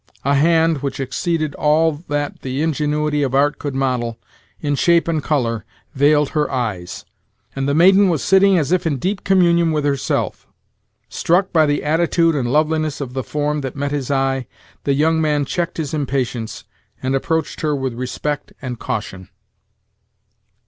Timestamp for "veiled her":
5.93-6.49